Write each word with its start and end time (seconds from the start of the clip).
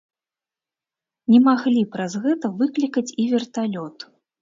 Не 1.35 1.39
маглі 1.49 1.83
праз 1.99 2.19
гэта 2.25 2.53
выклікаць 2.65 3.09
і 3.21 3.31
верталёт. 3.39 4.13